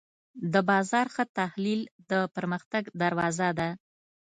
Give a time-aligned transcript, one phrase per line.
[0.53, 3.69] د بازار ښه تحلیل د پرمختګ دروازه ده.